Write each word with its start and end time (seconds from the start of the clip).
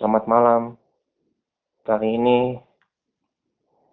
Selamat 0.00 0.24
malam. 0.24 0.62
Kali 1.84 2.16
ini 2.16 2.56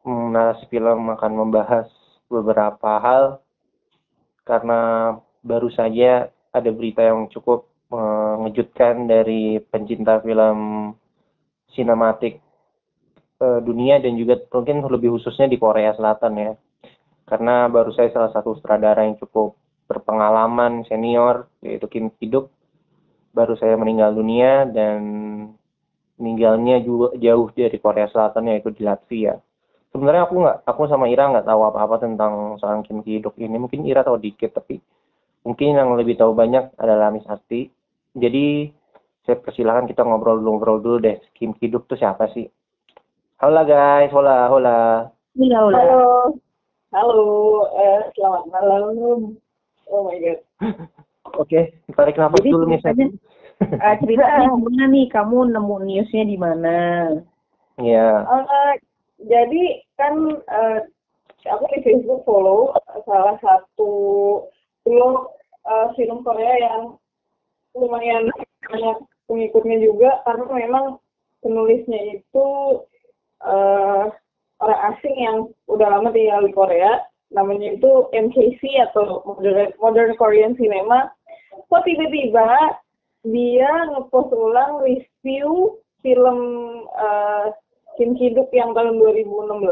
hmm, 0.08 0.32
narasi 0.32 0.64
film 0.72 1.12
akan 1.12 1.32
membahas 1.36 1.92
beberapa 2.32 2.96
hal 3.04 3.44
karena 4.48 5.12
baru 5.44 5.68
saja 5.68 6.32
ada 6.56 6.70
berita 6.72 7.04
yang 7.04 7.28
cukup 7.28 7.68
mengejutkan 7.92 9.12
dari 9.12 9.60
pencinta 9.68 10.24
film 10.24 10.96
sinematik 11.76 12.40
uh, 13.44 13.60
dunia 13.60 14.00
dan 14.00 14.16
juga 14.16 14.40
mungkin 14.48 14.88
lebih 14.88 15.12
khususnya 15.20 15.52
di 15.52 15.60
Korea 15.60 15.92
Selatan 15.92 16.34
ya. 16.40 16.56
Karena 17.28 17.68
baru 17.68 17.92
saya 17.92 18.16
salah 18.16 18.32
satu 18.32 18.56
sutradara 18.56 19.04
yang 19.04 19.20
cukup 19.20 19.60
berpengalaman 19.92 20.88
senior 20.88 21.52
yaitu 21.60 21.92
Kim 21.92 22.16
Ki-duk 22.16 22.48
baru 23.36 23.60
saya 23.60 23.76
meninggal 23.76 24.16
dunia 24.16 24.64
dan 24.72 25.04
meninggalnya 26.18 26.82
juga 26.82 27.14
jauh 27.18 27.48
dari 27.54 27.78
Korea 27.78 28.10
Selatan 28.10 28.50
yaitu 28.50 28.74
di 28.74 28.82
Latvia. 28.86 29.38
Sebenarnya 29.94 30.28
aku 30.28 30.36
nggak, 30.44 30.58
aku 30.68 30.82
sama 30.90 31.08
Ira 31.08 31.32
nggak 31.32 31.48
tahu 31.48 31.62
apa-apa 31.64 32.02
tentang 32.04 32.58
seorang 32.60 32.84
Kim 32.86 33.02
Ki-duk 33.02 33.38
ini. 33.40 33.56
Mungkin 33.56 33.86
Ira 33.86 34.04
tahu 34.04 34.20
dikit, 34.20 34.58
tapi 34.58 34.82
mungkin 35.46 35.78
yang 35.78 35.94
lebih 35.96 36.20
tahu 36.20 36.36
banyak 36.36 36.76
adalah 36.78 37.14
Miss 37.14 37.26
Asti. 37.30 37.70
Jadi 38.18 38.70
saya 39.24 39.38
persilahkan 39.40 39.88
kita 39.88 40.04
ngobrol 40.04 40.42
dulu 40.42 40.58
ngobrol 40.58 40.80
dulu 40.84 40.98
deh. 41.02 41.18
Kim 41.38 41.56
Ki-duk 41.56 41.88
tuh 41.88 41.98
siapa 41.98 42.30
sih? 42.34 42.50
Halo 43.38 43.62
guys, 43.64 44.10
hola, 44.10 44.50
hola. 44.50 44.80
Iya, 45.38 45.58
hola. 45.62 45.78
Halo. 45.78 46.06
Halo, 46.88 47.28
eh, 47.78 48.02
selamat 48.18 48.44
malam. 48.50 49.38
Oh 49.92 50.02
my 50.08 50.18
god. 50.18 50.40
Oke, 51.42 51.76
tarik 51.92 52.16
nafas 52.16 52.40
Jadi 52.40 52.50
dulu 52.56 52.66
nih 52.72 52.80
saya. 52.80 53.06
Ceritanya, 53.58 53.90
uh, 53.90 53.96
ceritanya 54.02 54.48
gimana 54.54 54.84
nih? 54.94 55.06
Kamu 55.10 55.38
nemu 55.50 55.76
newsnya 55.86 56.24
di 56.26 56.38
mana? 56.38 56.78
Iya. 57.78 58.10
Eh, 58.26 58.74
jadi 59.26 59.64
kan 59.98 60.14
eh, 60.38 60.80
aku 61.50 61.64
di 61.74 61.80
Facebook 61.86 62.22
follow 62.26 62.74
salah 63.06 63.38
satu 63.42 63.92
blog 64.86 65.34
eh, 65.66 65.88
film 65.98 66.22
Korea 66.22 66.54
yang 66.58 66.84
lumayan 67.78 68.30
banyak 68.68 68.98
pengikutnya 69.30 69.78
juga 69.82 70.22
karena 70.26 70.46
memang 70.50 70.86
penulisnya 71.46 72.18
itu 72.18 72.48
eh, 73.46 74.06
orang 74.58 74.82
asing 74.94 75.16
yang 75.18 75.38
udah 75.70 75.88
lama 75.98 76.10
tinggal 76.10 76.42
di 76.46 76.54
Korea 76.54 77.06
namanya 77.30 77.76
itu 77.76 78.08
MKC 78.16 78.62
atau 78.90 79.22
Modern, 79.28 79.76
Modern 79.78 80.14
Korean 80.16 80.56
Cinema 80.56 81.12
kok 81.68 81.84
tiba-tiba 81.84 82.80
dia 83.32 83.72
ngepost 83.92 84.32
ulang 84.32 84.84
review 84.84 85.80
film 86.02 86.40
uh, 86.96 87.52
Kim 87.98 88.14
Ki-duk 88.16 88.48
yang 88.54 88.72
tahun 88.78 89.02
2016 89.02 89.68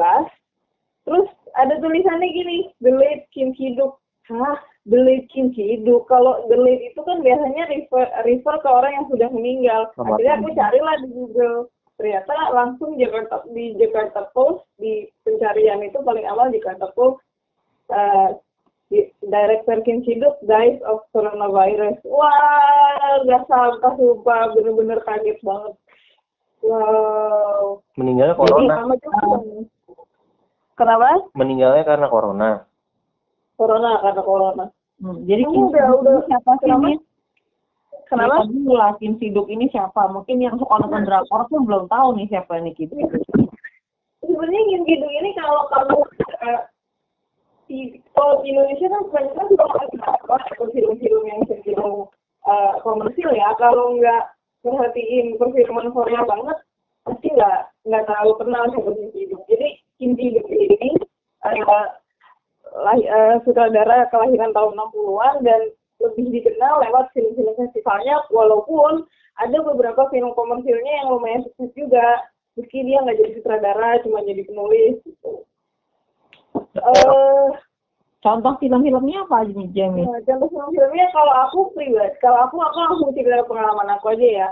terus 1.05 1.29
ada 1.55 1.73
tulisannya 1.79 2.29
gini 2.35 2.57
The 2.83 2.91
Late 2.91 3.25
Kim 3.31 3.55
Ki-duk. 3.55 3.97
Hah? 4.27 4.59
The 4.89 4.99
Late 4.99 5.27
Kim 5.31 5.55
Ki-duk? 5.55 6.05
Kalau 6.11 6.45
The 6.51 6.57
Late 6.59 6.93
itu 6.93 7.01
kan 7.01 7.23
biasanya 7.23 7.63
refer, 7.71 8.05
refer 8.27 8.55
ke 8.59 8.69
orang 8.69 8.93
yang 9.01 9.07
sudah 9.07 9.29
meninggal. 9.31 9.81
Selamat 9.95 10.19
akhirnya 10.19 10.33
aku 10.35 10.49
carilah 10.53 10.95
di 11.01 11.09
Google. 11.13 11.57
Ternyata 11.95 12.33
langsung 12.51 12.99
Jakarta 12.99 13.47
di 13.55 13.71
Jakarta 13.79 14.27
Post 14.35 14.67
di 14.75 15.07
pencarian 15.23 15.79
itu 15.79 15.95
paling 16.03 16.27
awal 16.27 16.51
Jakarta 16.51 16.91
Post 16.91 17.23
uh, 17.93 18.35
di- 18.35 18.43
Director 19.19 19.81
Kim 19.81 20.01
Ki-duk 20.01 20.37
Dies 20.41 20.77
of 20.83 21.01
Coronavirus 21.09 21.97
wah 22.05 22.29
gak 23.23 23.43
sangka 23.45 23.89
sumpah 23.93 24.53
bener-bener 24.53 25.01
kaget 25.01 25.41
banget 25.41 25.73
wow 26.61 27.81
Meninggalnya 27.95 28.33
jadi 28.33 28.41
corona. 28.41 28.73
lama 28.77 28.95
juga 28.95 29.19
kenapa 30.75 31.09
Meninggalnya 31.33 31.83
karena 31.83 32.07
corona. 32.07 32.49
corona 33.55 33.91
karena 33.99 34.21
corona 34.21 34.65
Hmm, 34.95 35.27
jadi 35.27 35.43
Kim 35.43 35.59
udah- 35.65 35.75
Siduk 35.75 35.99
udah- 35.99 36.15
ini 36.15 36.23
siapa 36.25 36.51
sih 36.53 36.59
kenapa? 36.63 36.85
ini? 36.85 36.95
kenapa 38.05 38.35
lah 38.69 38.91
Kim 38.95 39.13
Siduk 39.17 39.47
ini 39.49 39.65
siapa? 39.67 40.01
Mungkin 40.07 40.39
yang 40.39 40.55
suka 40.55 40.71
nonton 40.77 41.03
drakor 41.03 41.41
pun 41.45 41.67
belum 41.67 41.83
tahu 41.85 42.15
nih 42.15 42.31
siapa 42.31 42.63
nih 42.63 42.71
Kim 42.71 42.87
Siduk. 42.89 43.19
sebenarnya 44.21 44.61
Kim 44.65 44.81
Ki-duk 44.85 45.11
ini 45.11 45.29
kalau 45.33 45.67
kamu 45.67 45.99
eh, 46.39 46.59
di 47.65 47.99
kalau 48.13 48.41
di 48.41 48.53
Indonesia 48.53 48.87
kan 48.89 49.01
kebanyakan 49.09 49.47
suka 49.51 50.35
atau 50.37 50.65
film-film 50.73 51.23
yang 51.25 51.41
cenderung 51.49 52.09
eh, 52.45 52.73
komersil 52.85 53.29
ya. 53.33 53.49
Kalau 53.57 53.97
nggak 53.97 54.23
perhatiin 54.65 55.37
perfilman 55.37 55.93
Korea 55.93 56.21
banget 56.25 56.57
pasti 57.05 57.27
nggak 57.29 57.57
nggak 57.85 58.03
terlalu 58.09 58.33
kenal 58.41 58.63
sama 58.73 58.91
Kim 59.13 59.29
jadi 59.45 59.67
Kim 60.01 60.11
Ki-duk 60.17 60.49
ini 60.49 60.97
eh, 61.45 61.53
lah, 62.75 62.97
eh, 62.97 63.35
sutradara 63.45 64.09
kelahiran 64.09 64.51
tahun 64.51 64.73
60-an 64.73 65.35
dan 65.45 65.61
lebih 66.01 66.27
dikenal 66.33 66.83
lewat 66.83 67.13
film-film 67.15 67.55
festivalnya 67.55 68.19
walaupun 68.33 69.07
ada 69.39 69.57
beberapa 69.63 70.07
film 70.11 70.31
komersilnya 70.35 70.93
yang 71.03 71.07
lumayan 71.11 71.43
sukses 71.47 71.71
juga. 71.75 72.23
Meski 72.55 72.87
dia 72.87 73.03
nggak 73.03 73.19
jadi 73.19 73.31
sutradara 73.39 73.99
cuma 74.03 74.23
jadi 74.23 74.47
penulis 74.47 74.95
gitu. 75.03 75.43
Eh, 76.75 77.47
Contoh 78.25 78.57
film-filmnya 78.57 79.21
apa 79.29 79.45
aja 79.45 79.53
nih 79.53 79.69
Jamie? 79.69 80.01
Nah, 80.01 80.17
contoh 80.25 80.49
film-filmnya 80.49 81.05
kalau 81.13 81.29
aku 81.45 81.69
pribadi, 81.77 82.17
kalau 82.17 82.41
aku 82.49 82.57
aku 82.57 82.77
langsung 82.81 83.09
cerita 83.13 83.45
pengalaman 83.45 83.93
aku 83.93 84.17
aja 84.17 84.25
ya. 84.25 84.47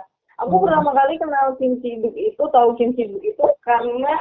Aku 0.45 0.61
Hmm. 0.61 0.69
pertama 0.69 0.93
kali 0.93 1.17
kenal 1.17 1.57
Kim 1.57 1.81
Ki-duk 1.81 2.13
itu, 2.13 2.43
tahu 2.53 2.77
Kim 2.77 2.93
Ki-duk 2.93 3.21
itu 3.25 3.45
karena 3.65 4.13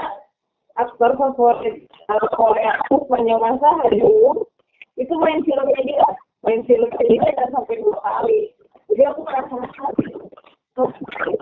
aktor 0.81 1.21
favorit 1.21 1.85
Korea 2.33 2.81
aku 2.81 3.05
sepanjang 3.05 3.41
masa 3.45 3.69
Hajung 3.85 4.41
itu 4.97 5.15
main 5.21 5.45
filmnya 5.45 5.81
dia, 5.85 6.09
main 6.49 6.65
filmnya 6.65 7.05
dia 7.05 7.31
dan 7.37 7.49
sampai 7.53 7.77
dua 7.77 8.01
kali. 8.01 8.57
Jadi 8.89 9.03
aku 9.05 9.21
merasa 9.21 9.53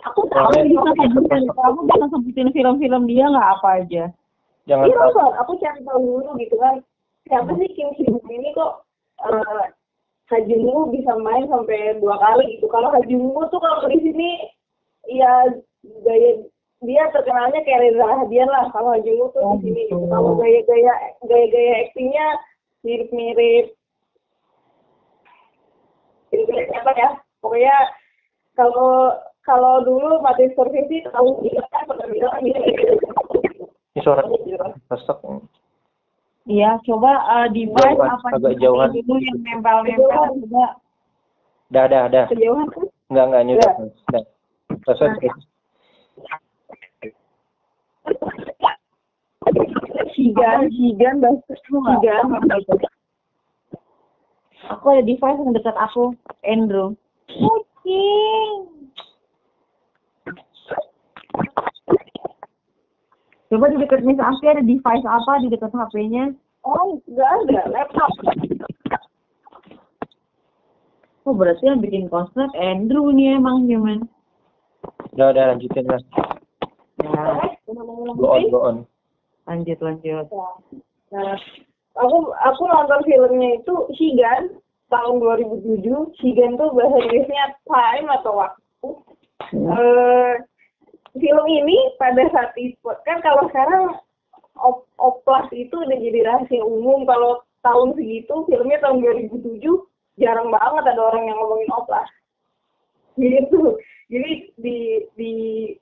aku 0.02 0.20
tahu 0.34 0.50
Bisa 0.66 0.90
sebutin, 0.98 1.46
kamu 1.46 1.78
bisa 1.86 2.06
sebutin 2.10 2.48
film-film 2.50 3.02
dia 3.06 3.24
nggak 3.30 3.50
apa 3.58 3.68
aja? 3.86 4.04
Jangan 4.70 4.86
Iya 4.86 4.94
tahu. 5.02 5.12
Bang. 5.18 5.32
aku 5.42 5.52
cari 5.58 5.80
tahu 5.82 5.98
dulu 5.98 6.30
gitu 6.38 6.54
kan. 6.62 6.78
Siapa 7.26 7.50
sih 7.58 7.68
Kim 7.74 7.90
Ki-duk 7.98 8.22
ini 8.30 8.54
kok 8.54 8.86
uh, 9.26 9.66
Hajungu 10.30 10.94
bisa 10.94 11.18
main 11.18 11.50
sampai 11.50 11.98
dua 11.98 12.14
kali 12.22 12.54
gitu. 12.54 12.70
Kalau 12.70 12.94
Hajungu 12.94 13.42
tuh 13.50 13.58
kalau 13.58 13.82
di 13.90 13.98
sini 13.98 14.30
ya 15.10 15.50
gaya 16.06 16.38
dia 16.80 17.02
terkenalnya 17.10 17.60
kayak 17.66 17.82
Reza 17.82 18.04
Rahadian 18.06 18.46
lah. 18.46 18.70
Kalau 18.70 18.94
Hajungu 18.94 19.26
tuh 19.34 19.42
Oh, 19.42 19.58
di 19.58 19.74
sini 19.74 19.90
gitu. 19.90 19.98
gitu. 19.98 20.06
Kalau 20.06 20.38
gaya-gaya 20.38 20.94
gaya-gaya 21.26 21.72
aktingnya 21.90 22.26
mirip-mirip 22.86 23.74
mirip 26.30 26.70
apa 26.78 26.90
ya? 26.94 27.10
Pokoknya 27.42 27.76
kalau 28.54 29.18
kalau 29.42 29.82
dulu 29.82 30.22
mati 30.22 30.46
supervisi 30.54 31.02
tahu 31.10 31.42
dia 31.42 31.58
kan 31.74 31.90
pernah 31.90 32.06
bilang 32.06 32.38
dia 33.90 33.98
Ini 33.98 34.06
suara 34.06 34.22
resek. 34.22 35.18
Iya, 36.46 36.78
coba 36.86 37.12
uh, 37.26 37.46
device 37.50 37.94
Jauhan, 37.94 38.10
apa 38.10 38.28
agak 38.38 38.54
jauhan. 38.58 38.88
dulu 38.94 39.18
yang 39.18 39.38
nempel-nempel 39.44 40.24
coba. 40.46 40.66
Dah, 41.70 41.84
dah, 41.86 42.10
dah. 42.10 42.26
kejauhan 42.26 42.66
kan 42.70 42.86
Enggak, 43.10 43.24
enggak 43.26 43.42
ini 43.42 43.52
udah. 43.58 43.72
Dah. 44.10 44.24
Sigan, 50.14 50.60
Sigan, 50.70 51.14
bahasa 51.18 51.54
Sigan. 51.66 52.24
Aku 54.70 54.84
ada 54.94 55.02
device 55.02 55.38
yang 55.42 55.50
dekat 55.50 55.74
aku, 55.74 56.14
Andrew. 56.46 56.94
Coba 63.60 63.76
di 63.76 63.84
dekat 63.84 64.00
Miss 64.08 64.16
Afi 64.16 64.48
ada 64.48 64.64
device 64.64 65.04
apa 65.04 65.44
di 65.44 65.52
dekat 65.52 65.68
HP-nya? 65.68 66.32
Oh, 66.64 66.96
nggak 67.04 67.28
ada, 67.44 67.68
laptop. 67.68 68.08
Oh 71.28 71.36
berarti 71.36 71.68
yang 71.68 71.84
bikin 71.84 72.08
konslet 72.08 72.48
Andrew 72.56 73.12
nih 73.12 73.36
emang 73.36 73.68
gimana? 73.68 74.08
Udah, 75.12 75.36
udah 75.36 75.44
lanjutin 75.52 75.84
lah. 75.92 76.00
Ya, 77.04 77.52
Go 78.16 78.32
on, 78.32 78.48
go 78.48 78.58
on. 78.64 78.76
lanjut 79.44 79.76
lanjut. 79.84 80.24
Nah, 81.12 81.36
aku 82.00 82.32
aku 82.32 82.62
nonton 82.64 83.04
filmnya 83.04 83.60
itu 83.60 83.74
Sigan 84.00 84.56
tahun 84.88 85.20
2007. 85.20 85.84
Sigan 86.16 86.56
tuh 86.56 86.72
bahasa 86.72 86.96
Inggrisnya 86.96 87.60
time 87.68 88.08
atau 88.08 88.40
waktu. 88.40 88.88
Eh, 89.52 90.48
film 91.18 91.46
ini 91.46 91.78
pada 91.98 92.22
saat 92.30 92.54
itu 92.54 92.78
kan 93.02 93.18
kalau 93.24 93.50
sekarang 93.50 93.98
op 94.60 94.86
oplas 95.00 95.48
itu 95.50 95.72
udah 95.72 95.98
jadi 95.98 96.20
rahasia 96.26 96.62
umum. 96.62 97.08
Kalau 97.08 97.42
tahun 97.64 97.96
segitu 97.96 98.46
filmnya 98.46 98.78
tahun 98.84 99.02
2007 99.02 99.62
jarang 100.20 100.52
banget 100.52 100.84
ada 100.94 101.02
orang 101.02 101.24
yang 101.26 101.36
ngomongin 101.40 101.70
oplas. 101.72 102.08
Gitu. 103.18 103.80
Jadi 104.10 104.32
di 104.58 104.78
di 105.14 105.32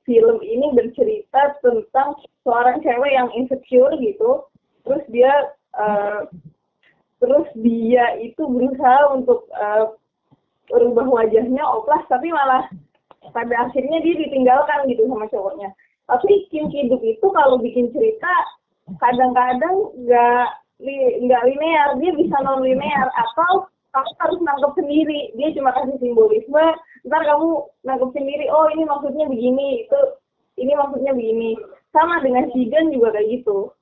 film 0.04 0.38
ini 0.44 0.72
bercerita 0.76 1.56
tentang 1.64 2.16
seorang 2.44 2.80
cewek 2.84 3.12
yang 3.12 3.28
insecure 3.32 3.92
gitu. 4.00 4.44
Terus 4.84 5.04
dia 5.08 5.32
uh, 5.76 6.28
terus 7.19 7.48
dia 7.58 8.16
itu 8.20 8.42
berusaha 8.46 9.16
untuk 9.16 9.48
uh, 9.56 9.96
merubah 10.69 11.08
wajahnya 11.08 11.64
oplas 11.64 12.04
tapi 12.06 12.28
malah 12.28 12.69
pada 13.35 13.69
akhirnya 13.69 13.99
dia 14.03 14.15
ditinggalkan 14.17 14.88
gitu 14.91 15.06
sama 15.11 15.26
cowoknya. 15.29 15.70
Tapi 16.09 16.49
Kim 16.49 16.73
Kiduk 16.73 17.05
itu 17.05 17.26
kalau 17.37 17.61
bikin 17.61 17.93
cerita 17.93 18.32
kadang-kadang 18.97 19.93
nggak 20.00 20.47
nggak 21.26 21.43
linear. 21.44 21.88
Dia 22.00 22.12
bisa 22.17 22.37
non 22.41 22.65
linear 22.65 23.12
atau 23.12 23.69
kamu 23.93 24.11
harus 24.23 24.38
nangkep 24.41 24.73
sendiri. 24.79 25.20
Dia 25.37 25.53
cuma 25.56 25.75
kasih 25.76 25.99
simbolisme 26.00 26.67
ntar 27.05 27.23
kamu 27.29 27.49
nangkep 27.85 28.11
sendiri. 28.17 28.47
Oh 28.49 28.70
ini 28.73 28.88
maksudnya 28.88 29.29
begini. 29.29 29.85
Itu 29.85 30.00
ini 30.56 30.73
maksudnya 30.73 31.12
begini. 31.12 31.59
Sama 31.93 32.21
dengan 32.25 32.49
Shigen 32.53 32.94
juga 32.94 33.12
kayak 33.17 33.29
gitu. 33.41 33.73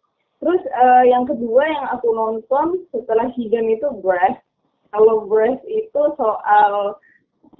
Terus 0.43 0.63
uh, 0.77 1.05
yang 1.07 1.25
kedua 1.25 1.65
yang 1.65 1.87
aku 1.95 2.13
nonton 2.13 2.85
setelah 2.91 3.31
Shigen 3.39 3.71
itu 3.71 3.87
Breath. 4.03 4.43
Kalau 4.91 5.27
Breath 5.31 5.63
itu 5.67 6.03
soal 6.17 6.97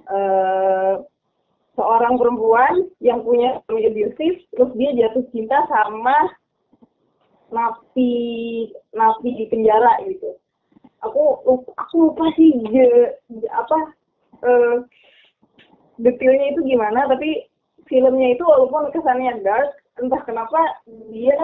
uh, 0.07 0.93
seorang 1.77 2.17
perempuan 2.17 2.89
yang 2.99 3.21
punya 3.21 3.61
suami 3.63 3.85
abusive 3.85 4.41
terus 4.49 4.71
dia 4.73 4.89
jatuh 4.97 5.23
cinta 5.29 5.61
sama 5.69 6.17
napi 7.53 8.11
napi 8.97 9.29
di 9.37 9.45
penjara 9.47 10.01
gitu. 10.09 10.35
Aku 11.05 11.45
aku 11.77 11.95
lupa 12.09 12.25
sih 12.33 12.49
je, 12.73 13.13
apa 13.53 13.77
uh, 14.41 14.75
detailnya 16.01 16.57
itu 16.57 16.65
gimana 16.65 17.05
tapi 17.05 17.45
filmnya 17.85 18.33
itu 18.33 18.43
walaupun 18.43 18.89
kesannya 18.91 19.37
dark 19.45 19.77
entah 20.01 20.21
kenapa 20.25 20.59
dia 21.13 21.37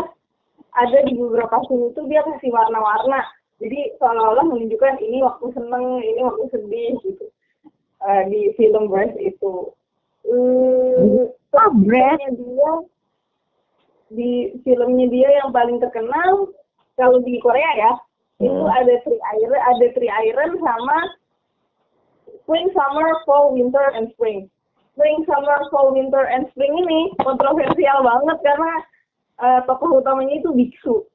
ada 0.74 1.00
di 1.06 1.14
beberapa 1.14 1.62
scene 1.70 1.94
itu 1.94 2.02
dia 2.10 2.26
kasih 2.26 2.50
warna-warna. 2.50 3.22
Jadi 3.62 3.94
seolah-olah 4.02 4.50
menunjukkan 4.50 4.98
ini 5.00 5.22
waktu 5.22 5.46
seneng 5.54 6.02
ini 6.02 6.22
waktu 6.26 6.44
sedih 6.50 6.98
gitu. 7.06 7.26
Uh, 8.04 8.28
di 8.28 8.52
film 8.60 8.92
Breath 8.92 9.16
itu 9.16 9.72
uh, 10.28 11.28
oh, 11.32 11.72
dia 11.84 12.12
di 14.14 14.32
filmnya 14.62 15.08
dia 15.10 15.30
yang 15.42 15.50
paling 15.50 15.82
terkenal 15.82 16.54
kalau 16.94 17.18
di 17.26 17.42
Korea 17.42 17.72
ya 17.76 17.92
hmm. 18.40 18.46
itu 18.46 18.64
ada 18.70 18.94
Three 19.02 19.22
Iron 19.42 19.58
ada 19.58 19.86
Three 19.98 20.12
Iron 20.30 20.52
sama 20.62 20.98
Spring 22.44 22.70
Summer 22.76 23.10
Fall 23.24 23.56
Winter 23.56 23.88
and 23.96 24.12
Spring. 24.14 24.52
Spring 24.94 25.26
Summer 25.26 25.64
Fall 25.72 25.96
Winter 25.96 26.28
and 26.28 26.46
Spring 26.52 26.76
ini 26.76 27.16
kontroversial 27.24 28.04
banget 28.04 28.38
karena 28.44 28.74
uh, 29.40 29.60
tokoh 29.66 30.04
utamanya 30.04 30.44
itu 30.44 30.52
biksu. 30.52 31.08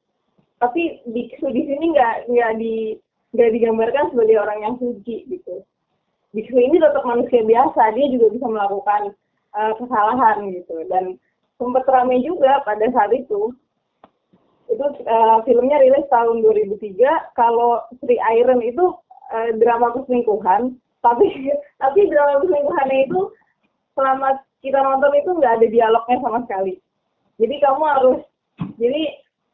Tapi 0.59 1.05
biksu 1.07 1.47
di 1.53 1.63
sini 1.69 1.95
nggak 1.95 2.33
nggak 2.33 2.53
di 2.59 2.97
nggak 3.37 3.51
digambarkan 3.55 4.11
sebagai 4.11 4.41
orang 4.41 4.59
yang 4.65 4.75
suci 4.81 5.29
gitu 5.29 5.63
biksu 6.33 6.57
ini 6.57 6.77
tetap 6.77 7.05
manusia 7.05 7.41
biasa 7.45 7.97
dia 7.97 8.07
juga 8.13 8.27
bisa 8.33 8.47
melakukan 8.49 9.03
uh, 9.57 9.73
kesalahan 9.81 10.53
gitu. 10.53 10.77
Dan 10.89 11.17
sempat 11.57 11.85
ramai 11.89 12.21
juga 12.23 12.63
pada 12.63 12.87
saat 12.93 13.13
itu. 13.15 13.53
Itu 14.69 14.85
uh, 14.85 15.39
filmnya 15.49 15.81
rilis 15.81 16.05
tahun 16.13 16.45
2003 16.45 17.33
kalau 17.33 17.81
Sri 18.05 18.21
Iron 18.37 18.61
itu 18.61 18.93
uh, 19.33 19.51
drama 19.57 19.97
perselingkuhan. 19.97 20.77
Tapi 21.01 21.27
tapi 21.83 22.01
drama 22.13 22.45
perselingkuhannya 22.45 22.99
itu 23.09 23.21
selama 23.97 24.39
kita 24.61 24.79
nonton 24.83 25.13
itu 25.17 25.31
nggak 25.39 25.55
ada 25.63 25.67
dialognya 25.67 26.17
sama 26.21 26.39
sekali. 26.45 26.75
Jadi 27.39 27.55
kamu 27.63 27.83
harus 27.87 28.21
jadi 28.79 29.03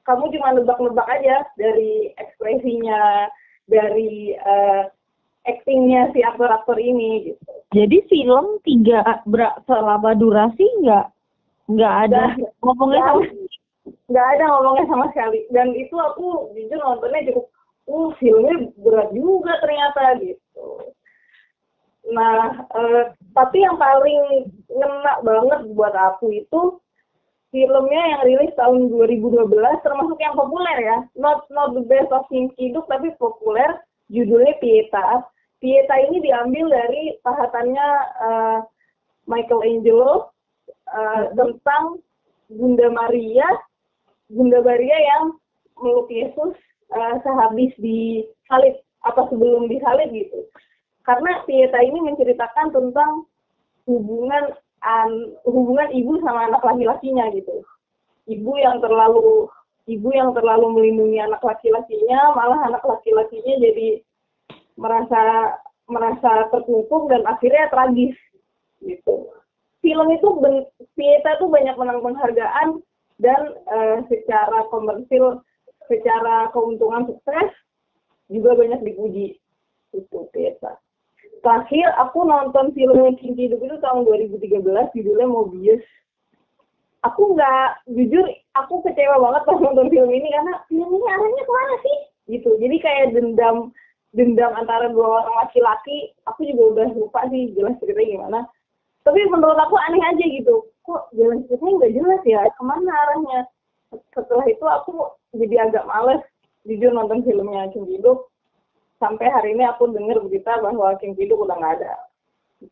kamu 0.05 0.25
cuma 0.37 0.49
nebak-nebak 0.53 1.09
aja 1.09 1.49
dari 1.57 2.13
ekspresinya 2.21 3.29
dari 3.69 4.37
uh, 4.37 4.89
actingnya 5.45 6.09
si 6.17 6.25
aktor-aktor 6.25 6.81
ini 6.81 7.33
gitu. 7.33 7.53
Jadi 7.77 7.97
film 8.09 8.59
tiga 8.65 9.05
selama 9.69 10.17
durasi 10.17 10.65
nggak 10.85 11.07
nggak 11.69 11.95
ada 12.09 12.23
ngomongnya 12.65 13.03
sama 13.05 13.23
nggak 14.09 14.27
ada. 14.37 14.45
Ngomongnya 14.49 14.87
sama 14.89 15.05
sekali. 15.13 15.41
Dan 15.53 15.77
itu 15.77 15.97
aku 15.97 16.53
jujur 16.57 16.81
nontonnya 16.81 17.29
cukup 17.31 17.47
uh 17.85 18.11
filmnya 18.17 18.73
berat 18.81 19.13
juga 19.13 19.53
ternyata 19.61 20.03
gitu. 20.25 20.65
Nah 22.09 22.65
uh, 22.73 23.03
tapi 23.37 23.61
yang 23.61 23.77
paling 23.77 24.49
ngena 24.73 25.21
banget 25.21 25.61
buat 25.77 25.93
aku 25.93 26.33
itu 26.33 26.81
filmnya 27.53 28.03
yang 28.17 28.23
rilis 28.27 28.53
tahun 28.57 28.91
2012 28.91 29.53
termasuk 29.85 30.19
yang 30.25 30.33
populer 30.33 30.77
ya. 30.81 30.97
Not 31.21 31.45
not 31.53 31.77
the 31.77 31.85
best 31.85 32.09
of 32.17 32.25
King 32.33 32.49
Kiduk 32.57 32.89
tapi 32.89 33.13
populer. 33.21 33.85
Judulnya 34.13 34.61
Pieta 34.61 35.25
Pieta 35.63 35.97
ini 36.11 36.21
diambil 36.21 36.69
dari 36.69 37.17
pahatannya 37.25 37.89
uh, 38.21 38.59
Michael 39.25 39.65
Angelo 39.65 40.35
uh, 40.93 41.33
tentang 41.33 41.99
Bunda 42.53 42.93
Maria 42.93 43.49
Bunda 44.29 44.61
Maria 44.65 44.97
yang 44.97 45.25
meluk 45.81 46.09
Yesus 46.09 46.57
uh, 46.93 47.15
sehabis 47.21 47.73
disalib 47.81 48.81
atau 49.05 49.29
sebelum 49.29 49.69
disalib 49.69 50.09
gitu. 50.13 50.49
Karena 51.05 51.45
Pieta 51.45 51.77
ini 51.85 52.01
menceritakan 52.01 52.73
tentang 52.73 53.29
hubungan 53.85 54.57
an, 54.81 55.37
hubungan 55.45 55.93
ibu 55.93 56.17
sama 56.25 56.49
anak 56.49 56.65
laki-lakinya 56.65 57.29
gitu. 57.37 57.61
Ibu 58.25 58.53
yang 58.57 58.81
terlalu 58.81 59.53
ibu 59.85 60.09
yang 60.17 60.33
terlalu 60.33 60.73
melindungi 60.73 61.21
anak 61.21 61.45
laki-lakinya, 61.45 62.33
malah 62.33 62.61
anak 62.73 62.81
laki-lakinya 62.81 63.61
jadi 63.61 64.01
merasa 64.75 65.55
merasa 65.87 66.49
terkungkung 66.49 67.13
dan 67.13 67.23
akhirnya 67.29 67.69
tragis 67.69 68.17
gitu. 68.81 69.31
Film 69.85 70.09
itu 70.17 70.29
Pieta 70.97 71.37
itu 71.37 71.47
banyak 71.47 71.77
menang 71.77 72.01
penghargaan 72.01 72.81
dan 73.21 73.41
uh, 73.69 74.01
secara 74.09 74.65
komersil 74.73 75.45
secara 75.87 76.49
keuntungan 76.57 77.05
sukses 77.05 77.53
juga 78.33 78.57
banyak 78.57 78.81
dipuji 78.81 79.37
itu 79.93 80.19
Pieta 80.33 80.81
terakhir 81.45 81.87
aku 82.01 82.25
nonton 82.25 82.73
film 82.73 82.97
yang 83.05 83.17
Kinti 83.21 83.47
Hidup 83.47 83.61
itu 83.61 83.77
tahun 83.85 84.09
2013 84.09 84.65
judulnya 84.97 85.29
Mobius. 85.29 85.85
Aku 87.05 87.37
nggak 87.37 87.85
jujur 87.93 88.25
aku 88.57 88.81
kecewa 88.81 89.21
banget 89.21 89.45
pas 89.45 89.61
nonton 89.61 89.93
film 89.93 90.09
ini 90.09 90.33
karena 90.33 90.57
film 90.73 90.89
ini 90.89 91.05
arahnya 91.05 91.43
ke 91.45 91.53
mana 91.53 91.77
sih? 91.85 91.99
Gitu 92.33 92.49
jadi 92.57 92.77
kayak 92.81 93.07
dendam 93.13 93.77
dendam 94.15 94.55
antara 94.55 94.89
dua 94.89 95.21
orang 95.23 95.35
laki-laki 95.45 96.15
aku 96.25 96.47
juga 96.47 96.63
udah 96.75 96.89
lupa 96.95 97.27
sih 97.29 97.51
jelas 97.53 97.75
ceritanya 97.83 98.09
gimana. 98.11 98.41
Tapi 99.05 99.21
menurut 99.29 99.59
aku 99.61 99.77
aneh 99.77 100.01
aja 100.01 100.25
gitu. 100.25 100.65
Kok 100.87 101.13
jalan 101.13 101.45
ceritanya 101.51 101.73
nggak 101.77 101.95
jelas 101.99 102.23
ya? 102.25 102.41
Ke 102.55 102.63
mana 102.63 102.91
arahnya? 102.95 103.41
Setelah 104.17 104.47
itu 104.49 104.65
aku 104.65 104.93
jadi 105.37 105.69
agak 105.69 105.85
males 105.85 106.23
jujur 106.65 106.95
nonton 106.95 107.21
filmnya 107.27 107.69
King 107.75 107.85
Kiduk. 107.91 108.31
Sampai 109.03 109.29
hari 109.29 109.53
ini 109.53 109.67
aku 109.69 109.91
dengar 109.93 110.23
berita 110.25 110.63
bahwa 110.63 110.97
King 111.03 111.13
Kiduk 111.19 111.45
udah 111.45 111.59
nggak 111.59 111.75
ada. 111.83 111.95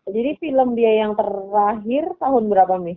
Jadi 0.09 0.41
film 0.41 0.73
dia 0.73 1.05
yang 1.05 1.13
terakhir 1.19 2.17
tahun 2.17 2.49
berapa 2.49 2.81
nih 2.81 2.97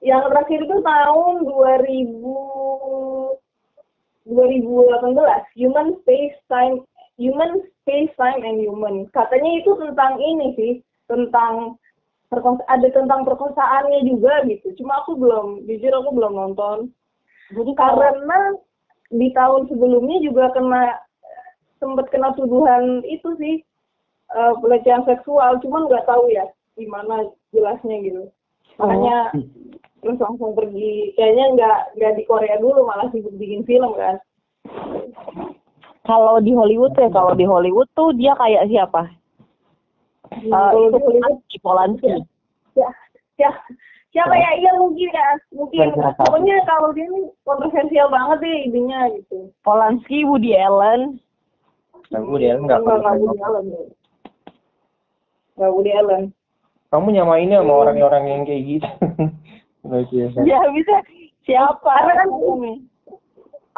yang 0.00 0.24
terakhir 0.32 0.64
itu 0.64 0.76
tahun 0.80 1.44
2000 1.44 3.36
2018 4.28 5.60
Human 5.60 5.88
Space 6.00 6.36
Time 6.48 6.84
Human 7.18 7.64
Space 7.82 8.12
Time 8.14 8.42
and 8.44 8.62
Human. 8.62 9.08
Katanya 9.10 9.50
itu 9.58 9.70
tentang 9.80 10.20
ini 10.20 10.46
sih 10.54 10.72
tentang 11.10 11.80
ada 12.70 12.88
tentang 12.94 13.26
perkosaannya 13.26 14.06
juga 14.06 14.46
gitu. 14.46 14.70
Cuma 14.78 15.02
aku 15.02 15.18
belum 15.18 15.66
jujur 15.66 15.90
aku 15.90 16.10
belum 16.14 16.32
nonton. 16.38 16.94
Jadi 17.50 17.72
karena 17.74 18.54
di 19.10 19.34
tahun 19.34 19.66
sebelumnya 19.66 20.22
juga 20.22 20.54
kena 20.54 21.02
sempat 21.82 22.06
kena 22.14 22.30
tuduhan 22.38 23.02
itu 23.02 23.34
sih 23.42 23.58
uh, 24.30 24.54
pelecehan 24.62 25.02
seksual. 25.02 25.58
Cuman 25.58 25.90
nggak 25.90 26.06
tahu 26.06 26.30
ya 26.30 26.46
gimana 26.78 27.26
jelasnya 27.50 27.98
gitu. 28.06 28.30
Makanya 28.78 29.34
oh. 29.34 29.44
terus 30.06 30.22
langsung 30.22 30.54
pergi. 30.54 31.10
Kayaknya 31.18 31.46
nggak 31.58 31.78
nggak 31.98 32.12
di 32.14 32.22
Korea 32.30 32.56
dulu 32.62 32.86
malah 32.86 33.10
sibuk 33.10 33.34
bikin 33.34 33.66
film 33.66 33.98
kan 33.98 34.22
kalau 36.08 36.40
di 36.40 36.52
Hollywood 36.56 36.96
ya 36.96 37.08
kalau 37.12 37.36
di 37.36 37.44
Hollywood 37.44 37.88
tuh 37.92 38.16
dia 38.16 38.32
kayak 38.36 38.68
siapa? 38.72 39.12
Uh, 40.30 40.70
itu 40.86 40.98
Polanski 41.02 41.56
Polanski. 41.60 42.08
ya 42.78 42.88
ya 43.36 43.50
siapa 44.14 44.32
ya? 44.32 44.50
Iya 44.62 44.72
mungkin 44.78 45.10
ya 45.10 45.28
mungkin. 45.52 45.90
Pokoknya 46.16 46.56
kalau 46.64 46.94
dia 46.94 47.04
ini 47.04 47.28
kontroversial 47.44 48.08
banget 48.08 48.38
deh 48.46 48.56
idenya 48.70 49.00
gitu. 49.18 49.50
Polanski 49.66 50.24
Woody 50.24 50.56
Allen. 50.56 51.18
Nah, 52.14 52.22
Woody 52.24 52.48
Allen 52.48 52.64
nggak 52.64 52.80
nggak 52.80 53.14
Woody 53.18 53.40
Allen 53.42 53.64
nggak 55.60 55.70
Woody 55.76 55.92
Allen. 55.92 56.22
Kamu 56.90 57.06
nyamainnya 57.14 57.62
sama 57.62 57.86
orang-orang 57.86 58.24
yang 58.26 58.42
kayak 58.48 58.64
gitu. 58.66 58.90
Ya. 59.80 60.28
Ya 60.44 60.60
bisa. 60.76 60.92
Siapa? 61.48 61.80
Karena 61.80 62.12
kan 62.20 62.28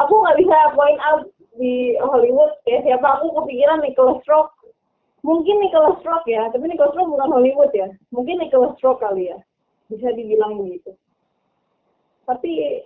aku 0.03 0.15
nggak 0.19 0.39
bisa 0.43 0.57
point 0.75 0.99
out 1.07 1.31
di 1.57 1.97
Hollywood 2.01 2.57
ya 2.65 2.81
siapa 2.85 3.21
aku 3.21 3.33
kepikiran 3.43 3.85
Nicholas 3.85 4.23
Rock. 4.29 4.57
Mungkin 5.23 5.63
Nicholas 5.63 6.03
Rock 6.03 6.27
ya 6.27 6.51
tapi 6.51 6.67
Nicholas 6.67 6.97
Rock 6.97 7.09
bukan 7.13 7.31
Hollywood 7.31 7.73
ya. 7.75 7.89
Mungkin 8.11 8.41
Nicholas 8.41 8.77
Rock 8.81 9.05
kali 9.05 9.31
ya 9.31 9.39
bisa 9.93 10.09
dibilang 10.17 10.61
begitu. 10.63 10.97
Tapi 12.25 12.83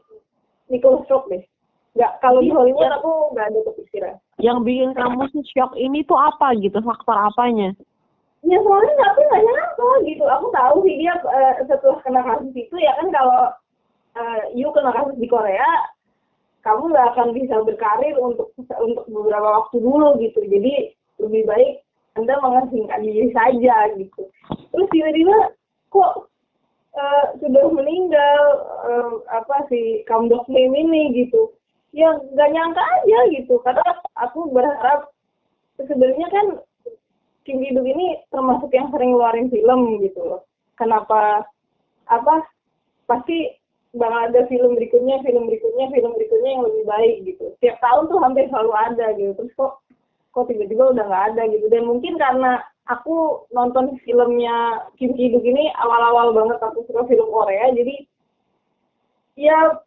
Nicholas 0.72 1.06
Rock 1.06 1.30
deh. 1.30 1.44
Nggak 1.96 2.12
kalau 2.20 2.40
di 2.44 2.52
Hollywood 2.52 2.92
aku 2.92 3.32
nggak 3.32 3.46
ada 3.48 3.60
kepikiran. 3.72 4.16
Yang 4.36 4.58
bikin 4.68 4.90
kamu 4.92 5.22
sih 5.32 5.44
shock 5.56 5.72
ini 5.80 6.04
tuh 6.04 6.20
apa 6.20 6.52
gitu? 6.60 6.76
Faktor 6.84 7.16
apanya? 7.16 7.72
ya 8.46 8.62
soalnya 8.62 8.92
nggak 8.94 9.10
aku 9.10 9.20
nggak 9.26 9.42
nyangka 9.42 9.90
gitu. 10.06 10.24
Aku 10.28 10.46
tahu 10.54 10.76
sih 10.86 10.94
dia 11.00 11.14
eh, 11.18 11.54
setelah 11.66 11.98
kena 12.04 12.20
kasus 12.22 12.54
itu 12.54 12.76
ya 12.78 12.92
kan 13.00 13.08
kalau 13.10 13.42
eh, 14.20 14.40
you 14.54 14.68
kena 14.70 14.92
kasus 14.92 15.16
di 15.18 15.26
Korea 15.26 15.66
kamu 16.66 16.90
nggak 16.90 17.08
akan 17.14 17.28
bisa 17.30 17.62
berkarir 17.62 18.18
untuk 18.18 18.50
untuk 18.58 19.06
beberapa 19.06 19.62
waktu 19.62 19.76
dulu 19.78 20.18
gitu. 20.18 20.42
Jadi 20.50 20.90
lebih 21.22 21.46
baik 21.46 21.86
anda 22.18 22.34
mengasingkan 22.42 23.06
diri 23.06 23.30
saja 23.30 23.94
gitu. 23.94 24.26
Terus 24.74 24.88
tiba-tiba 24.90 25.54
kok 25.94 26.26
eh, 26.98 27.24
sudah 27.38 27.64
meninggal 27.70 28.40
eh, 28.90 29.12
apa 29.30 29.56
si 29.70 30.02
Kamdok 30.10 30.50
Lim 30.50 30.74
ini 30.74 31.14
gitu. 31.14 31.54
Ya 31.94 32.18
nggak 32.34 32.50
nyangka 32.50 32.82
aja 32.82 33.18
gitu. 33.30 33.62
Karena 33.62 33.86
aku 34.18 34.50
berharap 34.50 35.14
sebenarnya 35.78 36.26
kan 36.34 36.46
Kim 37.46 37.62
Ki 37.62 37.70
Duk 37.70 37.86
ini 37.86 38.18
termasuk 38.34 38.74
yang 38.74 38.90
sering 38.90 39.14
ngeluarin 39.14 39.46
film 39.54 40.02
gitu 40.02 40.18
loh. 40.18 40.42
Kenapa 40.74 41.46
apa 42.10 42.42
pasti 43.06 43.54
bakal 43.96 44.20
ada 44.30 44.40
film 44.46 44.76
berikutnya, 44.76 45.20
film 45.24 45.48
berikutnya, 45.48 45.90
film 45.90 46.12
berikutnya 46.14 46.50
yang 46.52 46.64
lebih 46.64 46.84
baik 46.84 47.14
gitu. 47.26 47.46
Tiap 47.64 47.76
tahun 47.80 48.08
tuh 48.12 48.18
hampir 48.20 48.44
selalu 48.48 48.72
ada 48.72 49.06
gitu. 49.16 49.32
Terus 49.36 49.52
kok 49.56 49.72
kok 50.36 50.46
tiba-tiba 50.52 50.92
udah 50.92 51.04
nggak 51.08 51.24
ada 51.34 51.42
gitu. 51.48 51.66
Dan 51.72 51.88
mungkin 51.88 52.20
karena 52.20 52.60
aku 52.86 53.48
nonton 53.50 53.98
filmnya 54.06 54.86
Kim 55.00 55.16
Ki 55.18 55.32
Duk 55.34 55.42
ini 55.42 55.72
awal-awal 55.80 56.36
banget 56.36 56.58
aku 56.62 56.86
suka 56.86 57.08
film 57.10 57.28
Korea, 57.32 57.74
jadi 57.74 57.94
ya 59.36 59.82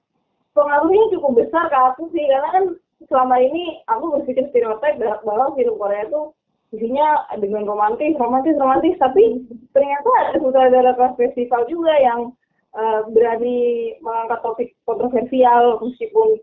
pengaruhnya 0.53 1.05
cukup 1.15 1.45
besar 1.45 1.71
ke 1.71 1.77
aku 1.77 2.11
sih 2.11 2.25
karena 2.27 2.49
kan 2.51 2.65
selama 3.07 3.39
ini 3.39 3.79
aku 3.87 4.19
berpikir 4.19 4.51
stereotip 4.51 4.99
bahwa 4.99 5.55
film 5.55 5.75
Korea 5.79 6.03
tuh 6.11 6.35
isinya 6.69 7.25
dengan 7.41 7.65
romantis, 7.65 8.13
romantis, 8.19 8.53
romantis, 8.59 8.93
tapi 9.01 9.41
ternyata 9.73 10.09
ada 10.21 10.37
sutradara 10.37 10.93
festival 11.17 11.65
juga 11.65 11.93
yang 11.97 12.29
uh, 12.79 12.99
berani 13.11 13.93
mengangkat 13.99 14.39
topik 14.39 14.69
kontroversial 14.87 15.83
meskipun 15.83 16.39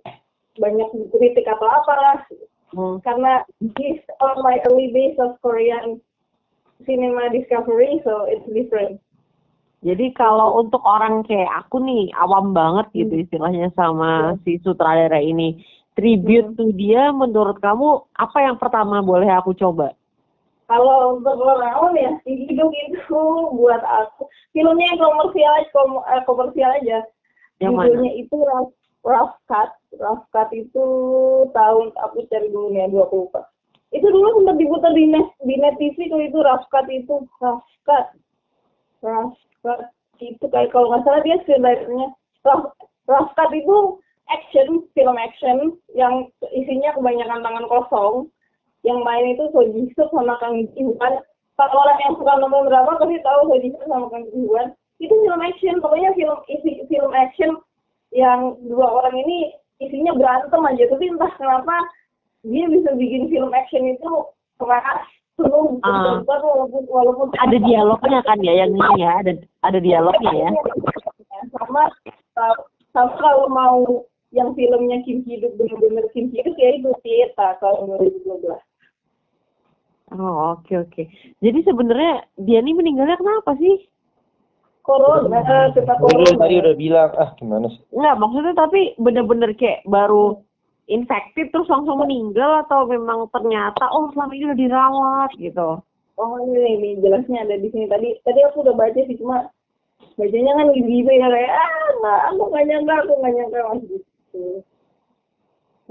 banyak 0.60 0.88
dikritik 0.92 1.48
atau 1.48 1.64
apalah. 1.64 2.20
Hmm. 2.74 2.98
karena 3.06 3.46
this 3.78 4.02
on 4.18 4.42
my 4.42 4.58
early 4.66 4.90
days 4.90 5.14
of 5.22 5.38
Korean 5.38 6.02
cinema 6.82 7.30
discovery 7.30 8.02
so 8.02 8.26
it's 8.28 8.44
different. 8.52 9.00
Jadi 9.86 10.10
kalau 10.18 10.58
untuk 10.60 10.82
orang 10.82 11.22
kayak 11.22 11.46
aku 11.62 11.78
nih 11.78 12.10
awam 12.18 12.50
banget 12.50 12.90
gitu 12.90 13.22
istilahnya 13.22 13.70
sama 13.78 14.34
si 14.42 14.58
sutradara 14.66 15.22
ini, 15.22 15.62
tribute 15.94 16.58
to 16.58 16.74
dia 16.74 17.14
menurut 17.14 17.62
kamu 17.62 18.02
apa 18.18 18.38
yang 18.42 18.58
pertama 18.58 18.98
boleh 18.98 19.30
aku 19.30 19.54
coba? 19.54 19.94
Kalau 20.66 21.18
untuk 21.18 21.38
orang 21.38 21.94
ya 21.94 22.12
hidup 22.26 22.70
itu 22.74 23.22
buat 23.54 23.82
aku. 23.82 24.26
Filmnya 24.50 24.86
yang 24.94 25.00
komersial 25.02 25.54
kom- 25.70 26.06
eh, 26.10 26.22
komersial 26.26 26.70
aja. 26.82 26.98
Yang 27.62 27.72
mana? 27.72 27.84
judulnya 27.88 28.12
itu 28.18 28.36
rough, 28.36 28.74
rough 29.06 29.34
cut. 29.46 29.70
Rough 29.96 30.26
cut 30.34 30.50
itu 30.50 30.84
tahun 31.54 31.94
aku 32.02 32.26
cari 32.28 32.50
dulu 32.50 32.74
aku 32.74 33.16
lupa 33.26 33.46
itu 33.94 34.06
dulu 34.10 34.28
sempat 34.42 34.56
diputar 34.58 34.92
di 34.92 35.04
net 35.06 35.26
di 35.46 35.54
net 35.56 35.78
TV 35.78 35.96
tuh 36.10 36.20
itu 36.20 36.38
rough 36.42 36.66
cut 36.68 36.86
itu 36.90 37.22
rough 37.38 37.64
cut. 37.86 38.12
Rough 39.00 39.38
cut 39.62 39.88
itu 40.18 40.44
kayak 40.50 40.72
kalau 40.74 40.90
nggak 40.90 41.04
salah 41.06 41.20
dia 41.22 41.40
screenwriternya 41.44 42.08
rough, 42.42 42.74
rough 43.06 43.30
cut 43.38 43.50
itu 43.54 44.00
action 44.26 44.82
film 44.92 45.16
action 45.16 45.78
yang 45.94 46.26
isinya 46.50 46.90
kebanyakan 46.98 47.40
tangan 47.46 47.66
kosong 47.70 48.14
yang 48.86 49.02
main 49.02 49.34
itu 49.34 49.50
So 49.50 49.66
Ji 49.66 49.90
Suk 49.98 50.08
sama 50.14 50.38
Kang 50.38 50.62
Ji 50.72 50.82
Hwan. 50.86 51.18
Kalau 51.56 51.74
orang 51.82 51.98
yang 52.04 52.14
suka 52.14 52.32
nonton 52.38 52.70
drama 52.70 52.94
pasti 52.96 53.18
tahu 53.26 53.40
So 53.50 53.82
sama 53.90 54.06
Kang 54.08 54.24
Ji 54.30 54.46
Hwan. 54.46 54.70
Itu 55.02 55.12
film 55.12 55.42
action, 55.42 55.82
pokoknya 55.82 56.14
film 56.16 56.38
isi 56.48 56.86
film 56.88 57.12
action 57.12 57.50
yang 58.14 58.54
dua 58.64 58.88
orang 59.02 59.18
ini 59.18 59.52
isinya 59.82 60.14
berantem 60.14 60.62
aja. 60.62 60.84
Tapi 60.88 61.04
entah 61.10 61.32
kenapa 61.36 61.76
dia 62.46 62.64
bisa 62.70 62.94
bikin 62.94 63.28
film 63.28 63.50
action 63.52 63.84
itu 63.90 64.10
keras 64.56 65.04
Ah. 65.36 66.24
betul 66.24 66.48
walaupun 66.48 66.82
walaupun 66.88 67.28
Ada 67.36 67.60
dialognya 67.60 68.24
kan 68.24 68.40
ya 68.40 68.64
yang 68.64 68.72
ini 68.72 69.04
ya, 69.04 69.20
ada 69.20 69.32
ada 69.68 69.78
dialognya 69.84 70.32
ya. 70.32 70.48
sama 71.52 71.92
sama 72.96 73.12
kalau 73.20 73.44
mau 73.52 73.84
yang 74.32 74.56
filmnya 74.56 75.04
Kim 75.04 75.20
Ki 75.28 75.36
Duk 75.44 75.60
bener-bener 75.60 76.08
Kim 76.16 76.32
Ki 76.32 76.40
Duk 76.40 76.56
ya 76.56 76.80
itu 76.80 76.88
Tieta 77.04 77.60
kalau 77.60 77.84
2012 78.00 78.48
Oh 80.14 80.54
oke 80.54 80.72
oke. 80.86 81.02
Jadi 81.42 81.58
sebenarnya 81.66 82.26
dia 82.38 82.62
nih 82.62 82.74
meninggalnya 82.76 83.18
kenapa 83.18 83.58
sih? 83.58 83.90
corona 84.86 85.42
Lu 85.74 85.82
corona 85.98 86.38
tadi 86.38 86.54
udah 86.62 86.74
bilang, 86.78 87.10
ah 87.18 87.34
gimana 87.34 87.66
sih? 87.74 87.82
Enggak 87.90 88.16
maksudnya 88.22 88.54
tapi 88.54 88.94
bener-bener 89.02 89.50
kayak 89.58 89.82
baru 89.82 90.38
infektif 90.86 91.50
terus 91.50 91.66
langsung 91.66 91.98
meninggal 91.98 92.62
atau 92.66 92.86
memang 92.86 93.26
ternyata 93.34 93.90
oh 93.90 94.06
selama 94.14 94.32
ini 94.38 94.44
udah 94.46 94.58
dirawat 94.58 95.30
gitu. 95.34 95.82
oh 96.16 96.34
ini, 96.40 96.78
ini 96.78 96.90
jelasnya 97.02 97.44
ada 97.44 97.58
di 97.58 97.68
sini 97.74 97.90
tadi 97.90 98.14
tadi 98.22 98.40
aku 98.46 98.64
udah 98.64 98.72
baca 98.72 98.96
sih 98.96 99.18
cuma 99.18 99.50
bacanya 100.16 100.52
kan 100.56 100.66
gitu 100.72 101.10
ya 101.12 101.28
kayak 101.28 101.52
ah 101.52 101.86
nggak 102.00 102.20
aku 102.32 102.42
nggak 102.48 102.64
nyangka 102.70 102.94
aku 103.04 103.12
nggak 103.20 103.32
nyangka 103.36 103.60
mas 103.68 103.82
gitu 103.84 104.42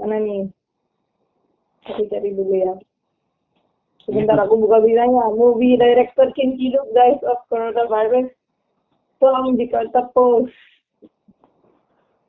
mana 0.00 0.16
nih 0.18 0.42
aku 1.86 2.02
cari 2.10 2.30
dulu 2.34 2.54
ya 2.56 2.74
sebentar 4.06 4.38
aku 4.38 4.54
buka 4.62 4.78
beritanya 4.80 5.34
movie 5.34 5.74
director 5.74 6.30
Kim 6.32 6.54
Ki 6.54 6.70
Duk 6.70 6.86
dies 6.94 7.20
of 7.26 7.42
coronavirus. 7.50 8.30
Tom 9.16 9.56
Jakarta 9.56 10.12
Post. 10.12 10.52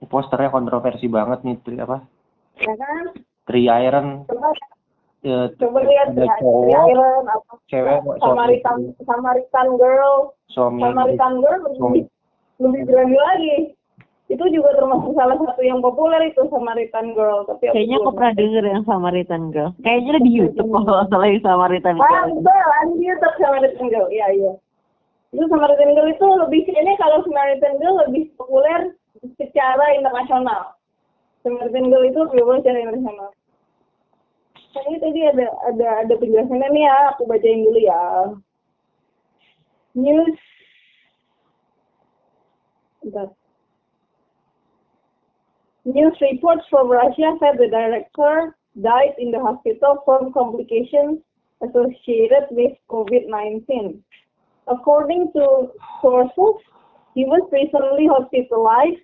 Posternya 0.07 0.53
kontroversi 0.53 1.11
banget 1.11 1.43
nih, 1.43 1.57
tri, 1.65 1.75
apa? 1.83 1.99
ya 2.57 2.73
kan? 2.79 3.05
Tri 3.43 3.67
Iron, 3.67 4.23
coba 4.23 4.49
eh, 5.25 5.47
coba 5.59 5.79
lihat 5.83 6.15
ya, 6.15 6.31
cowok, 6.39 6.71
Iron 6.91 7.23
apa? 7.27 7.53
cewek, 7.67 7.99
Samaritan 8.23 8.77
Samaritan 9.03 9.67
Girl. 9.75 10.31
Suami, 10.47 10.81
Samaritan 10.83 11.33
Girl 11.43 11.61
suami. 11.75 11.79
lebih, 11.81 12.03
lebih 12.63 12.81
berani 12.87 13.17
lagi 13.19 13.55
itu 14.27 14.43
juga 14.51 14.75
termasuk 14.75 15.15
salah 15.15 15.39
satu 15.39 15.61
yang 15.63 15.79
populer 15.79 16.19
itu 16.27 16.43
Samaritan 16.51 17.15
Girl 17.15 17.47
tapi 17.47 17.71
Kayaknya 17.71 17.95
aku 18.03 18.11
pernah 18.11 18.33
denger 18.35 18.63
yang 18.67 18.83
Samaritan 18.83 19.43
Girl. 19.55 19.71
Kayaknya 19.79 20.09
ada 20.11 20.21
di 20.27 20.31
YouTube 20.35 20.69
kalau 20.75 21.03
salah 21.07 21.27
yang 21.31 21.43
Samaritan 21.43 21.95
Girl. 21.95 22.11
Mantap, 22.11 22.67
anjir 22.83 23.15
tetap 23.15 23.33
Samaritan 23.39 23.85
Girl. 23.87 24.07
Iya, 24.11 24.27
iya. 24.35 24.51
Itu 25.31 25.43
Samaritan 25.47 25.95
Girl 25.95 26.11
itu 26.11 26.27
lebih 26.43 26.61
kayaknya 26.67 26.93
kalau 26.99 27.17
Samaritan 27.23 27.73
Girl 27.79 27.95
lebih 28.03 28.23
populer 28.35 28.81
secara 29.39 29.85
internasional. 29.95 30.75
Samaritan 31.47 31.87
Girl 31.87 32.03
itu 32.03 32.19
lebih 32.27 32.43
populer 32.43 32.59
secara 32.59 32.79
internasional. 32.83 33.29
Ini 34.77 34.97
tadi 35.01 35.21
ada 35.25 35.47
ada 35.73 35.87
ada 36.05 36.13
penjelasannya 36.21 36.69
nih 36.69 36.83
ya, 36.85 36.97
aku 37.15 37.25
bacain 37.25 37.65
dulu 37.65 37.79
ya. 37.81 38.03
News 39.97 40.37
Bentar. 43.07 43.46
News 45.87 46.19
reports 46.19 46.67
from 46.69 46.91
Russia 46.91 47.39
said 47.39 47.55
the 47.55 47.71
director 47.71 48.57
died 48.83 49.15
in 49.17 49.31
the 49.31 49.39
hospital 49.39 50.03
from 50.03 50.33
complications 50.33 51.23
associated 51.63 52.51
with 52.51 52.75
COVID-19. 52.91 53.95
According 54.67 55.31
to 55.31 55.71
sources, 56.03 56.59
he 57.15 57.23
was 57.23 57.39
recently 57.55 58.03
hospitalized 58.11 58.99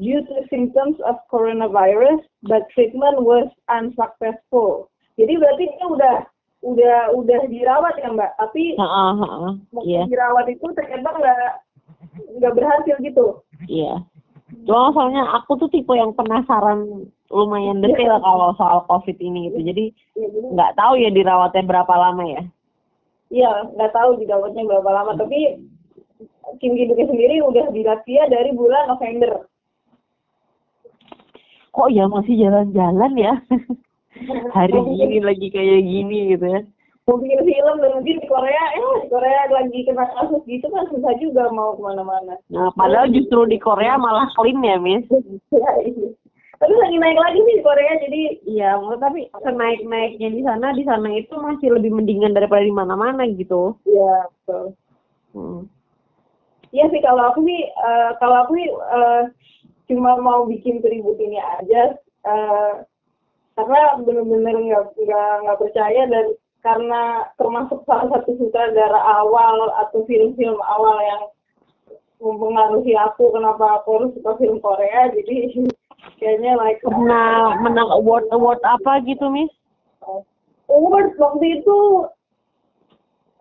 due 0.00 0.24
to 0.24 0.48
symptoms 0.48 0.96
of 1.04 1.20
coronavirus, 1.28 2.24
but 2.48 2.64
treatment 2.72 3.20
was 3.20 3.52
unsuccessful. 3.68 4.88
Jadi 5.20 5.36
berarti 5.36 5.68
dia 5.68 5.84
udah 5.84 6.16
udah 6.64 6.96
udah 7.12 7.40
dirawat 7.52 8.00
ya 8.00 8.08
mbak, 8.08 8.32
tapi 8.40 8.72
waktu 9.68 9.84
Iya, 9.84 10.02
dirawat 10.08 10.48
itu 10.48 10.64
ternyata 10.72 11.12
nggak 11.12 11.38
nggak 12.40 12.54
berhasil 12.56 12.96
gitu. 13.04 13.44
iya. 13.68 14.00
Cuma 14.62 14.94
soalnya 14.94 15.26
aku 15.42 15.58
tuh 15.58 15.68
tipe 15.72 15.90
yang 15.90 16.14
penasaran 16.14 17.10
lumayan 17.32 17.82
detail 17.82 18.22
kalau 18.22 18.54
soal 18.54 18.86
COVID 18.86 19.18
ini 19.18 19.50
gitu. 19.50 19.58
Jadi 19.66 19.84
Ya, 20.12 20.28
jadi 20.28 20.48
nggak 20.52 20.72
tahu 20.76 20.92
ya 21.00 21.10
dirawatnya 21.10 21.62
berapa 21.64 21.94
lama 21.96 22.24
ya. 22.28 22.42
Iya, 23.32 23.50
nggak 23.74 23.92
tahu 23.96 24.20
dirawatnya 24.20 24.62
berapa 24.68 24.90
lama, 24.92 25.16
tapi 25.16 25.56
Kim 26.60 26.76
Ki-duknya 26.76 27.08
sendiri 27.08 27.40
udah 27.40 27.72
di 27.72 27.80
Latvia 27.80 28.28
dari 28.28 28.52
bulan 28.52 28.92
November. 28.92 29.48
Kok 31.72 31.88
ya 31.88 32.04
masih 32.12 32.36
jalan-jalan 32.36 33.12
ya? 33.16 33.34
Hari 34.54 34.76
gini 34.92 35.18
lagi 35.24 35.48
kayak 35.48 35.80
gini 35.80 36.36
gitu 36.36 36.44
ya. 36.44 36.60
Mau 37.02 37.18
bikin 37.18 37.42
film 37.42 37.76
dan 37.82 37.90
mungkin 37.98 38.22
di 38.22 38.28
Korea, 38.30 38.64
eh 38.78 38.94
di 39.02 39.08
Korea 39.10 39.50
lagi 39.50 39.78
kena 39.82 40.06
kasus 40.14 40.38
gitu 40.46 40.70
kan 40.70 40.86
susah 40.86 41.14
juga 41.18 41.50
mau 41.50 41.74
ke 41.74 41.82
mana-mana. 41.82 42.38
Nah, 42.46 42.70
padahal 42.78 43.10
justru 43.10 43.42
di 43.50 43.58
Korea 43.58 43.98
malah 43.98 44.30
clean 44.38 44.62
ya, 44.62 44.78
Miss. 44.78 45.02
Ya, 45.50 45.70
iya. 45.82 46.14
Tapi 46.62 46.78
lagi 46.78 46.94
naik 46.94 47.18
lagi 47.18 47.42
sih 47.42 47.54
di 47.58 47.64
Korea, 47.66 47.92
jadi 48.06 48.22
Iya, 48.46 48.78
tapi 49.02 49.26
senaik-naiknya 49.34 50.30
di 50.30 50.40
sana, 50.46 50.70
di 50.70 50.86
sana 50.86 51.10
itu 51.10 51.34
masih 51.34 51.74
lebih 51.74 51.90
mendingan 51.90 52.38
daripada 52.38 52.62
di 52.62 52.70
mana-mana 52.70 53.26
gitu. 53.34 53.74
ya 53.82 54.30
betul. 54.30 54.78
Hmm. 55.34 55.66
Iya 56.70 56.86
sih 56.88 57.02
kalau 57.02 57.34
aku 57.34 57.42
sih 57.44 57.60
eh, 57.66 58.10
kalau 58.22 58.36
aku 58.46 58.52
sih 58.56 58.68
eh, 58.70 59.22
cuma 59.90 60.16
mau 60.22 60.46
bikin 60.48 60.80
tribut 60.80 61.18
ini 61.20 61.36
aja 61.36 61.98
eh, 62.30 62.72
karena 63.58 63.80
bener-bener 64.00 64.56
nggak 64.56 64.84
nggak 64.96 65.32
nggak 65.44 65.60
percaya 65.60 66.02
dan 66.08 66.26
karena 66.62 67.26
termasuk 67.36 67.82
salah 67.84 68.06
satu 68.14 68.38
sutradara 68.38 68.98
awal 69.18 69.70
atau 69.82 70.06
film-film 70.06 70.58
awal 70.62 70.96
yang 71.02 71.22
mempengaruhi 72.22 72.94
aku 72.94 73.34
kenapa 73.34 73.82
aku 73.82 73.88
harus 73.98 74.10
suka 74.14 74.38
film 74.38 74.62
Korea 74.62 75.10
jadi 75.10 75.50
kayaknya 76.22 76.54
like 76.54 76.78
Pernah 76.86 77.58
menang 77.62 77.90
award 77.90 78.30
award 78.30 78.62
apa 78.62 79.02
gitu, 79.02 79.26
Miss? 79.26 79.50
award 80.72 81.14
waktu 81.18 81.60
itu 81.60 81.78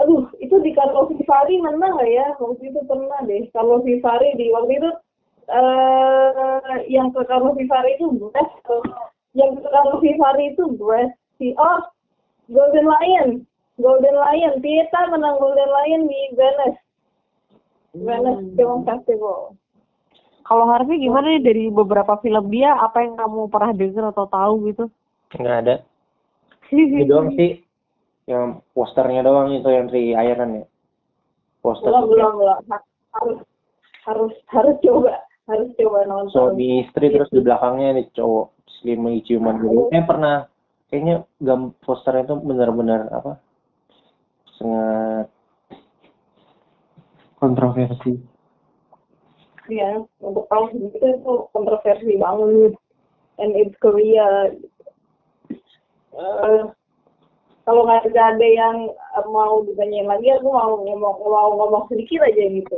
aduh 0.01 0.25
itu 0.41 0.57
di 0.65 0.73
Carlo 0.73 1.05
Vivari 1.13 1.61
menang 1.61 1.93
nggak 1.93 2.09
ya 2.09 2.27
waktu 2.41 2.73
itu 2.73 2.79
pernah 2.89 3.21
deh 3.29 3.45
Carlo 3.53 3.85
Vivari 3.85 4.33
di 4.33 4.49
waktu 4.49 4.81
itu 4.81 4.91
eh 5.51 6.77
yang 6.89 7.13
ke 7.13 7.21
Carlo 7.29 7.53
Vivari 7.53 8.01
itu 8.01 8.09
best 8.33 8.49
eh, 8.65 8.83
yang 9.37 9.53
ke 9.53 9.67
Carlo 9.69 10.01
Vivari 10.01 10.57
itu 10.57 10.73
best 10.73 11.13
si 11.37 11.53
oh 11.53 11.85
Golden 12.51 12.85
Lion. 12.85 13.29
Golden 13.79 14.15
Lion. 14.15 14.53
Pieta 14.59 14.99
menang 15.07 15.39
Golden 15.39 15.71
Lion 15.71 16.01
di 16.05 16.21
Venice. 16.35 16.79
Venice 17.95 18.43
Film 18.59 18.83
Festival. 18.83 19.55
Kalau 20.43 20.67
Harvey 20.67 20.99
gimana 20.99 21.31
nih 21.31 21.43
dari 21.47 21.63
beberapa 21.71 22.19
film 22.19 22.51
dia, 22.51 22.75
apa 22.75 22.99
yang 22.99 23.15
kamu 23.15 23.47
pernah 23.47 23.71
dengar 23.71 24.11
atau 24.11 24.27
tahu 24.27 24.53
gitu? 24.67 24.85
nggak 25.31 25.57
ada. 25.63 25.75
Itu 26.75 27.07
doang 27.07 27.31
sih. 27.39 27.63
Yang 28.27 28.63
posternya 28.75 29.23
doang 29.23 29.51
itu 29.51 29.67
yang 29.71 29.87
si 29.91 30.11
Iron 30.11 30.63
ya. 30.63 30.65
Poster. 31.63 31.87
Belum 31.87 32.05
belum 32.11 32.31
belum. 32.39 32.57
Harus 33.11 33.39
harus 34.07 34.33
harus 34.51 34.75
coba. 34.83 35.23
Harus 35.47 35.69
coba 35.75 35.99
nonton. 36.07 36.31
So 36.31 36.51
di 36.55 36.83
istri 36.83 37.11
terus 37.11 37.27
di 37.31 37.43
belakangnya 37.43 37.99
nih 37.99 38.07
cowok 38.15 38.55
slim 38.79 39.03
ciuman 39.23 39.61
dulu 39.61 39.91
eh 39.91 40.03
pernah 40.03 40.50
kayaknya 40.91 41.23
gam 41.39 41.71
posternya 41.81 42.27
itu 42.27 42.35
benar-benar 42.43 43.07
apa? 43.15 43.39
Sangat 44.59 45.31
kontroversi. 47.39 48.19
Ya 49.71 50.03
untuk 50.19 50.51
tahun 50.51 50.75
segitu 50.75 51.05
itu 51.15 51.33
kontroversi 51.55 52.19
banget. 52.19 52.75
And 53.39 53.55
it's 53.55 53.73
Korea. 53.79 54.51
Eh, 56.11 56.63
kalau 57.63 57.81
nggak 57.87 58.11
ada 58.11 58.43
yang 58.43 58.91
eh, 58.91 59.25
mau 59.31 59.63
ditanyain 59.63 60.11
lagi 60.11 60.27
aku 60.35 60.51
mau 60.51 60.75
ngomong 60.75 61.15
mau 61.23 61.49
ngomong 61.55 61.87
sedikit 61.87 62.27
aja 62.27 62.43
gitu. 62.51 62.77